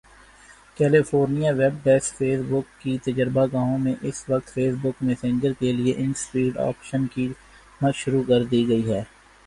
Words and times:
California 0.77 1.51
web 1.57 1.75
desk 1.83 2.15
face 2.17 2.39
بک 2.49 2.67
کی 2.81 2.97
تجربہ 3.05 3.45
گاہوں 3.53 3.77
میں 3.77 3.93
اس 4.01 4.23
وقت 4.29 4.53
فیس 4.53 4.73
بک 4.81 5.03
میسنجر 5.03 5.53
کے 5.59 5.71
لیے 5.71 5.93
ان 5.97 6.13
سینڈ 6.17 6.57
آپشن 6.59 7.05
کی 7.13 7.27
مشق 7.81 7.97
شروع 7.97 8.23
کردی 8.27 8.67
گئی 8.67 8.89
ہے 8.91 9.03